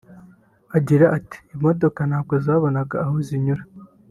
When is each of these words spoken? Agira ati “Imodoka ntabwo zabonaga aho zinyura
Agira 0.77 1.05
ati 1.17 1.37
“Imodoka 1.55 1.99
ntabwo 2.09 2.33
zabonaga 2.45 2.95
aho 3.03 3.15
zinyura 3.27 3.63